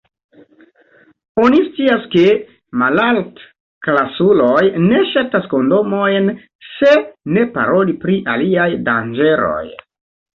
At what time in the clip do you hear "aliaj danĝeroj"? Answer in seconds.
8.37-9.65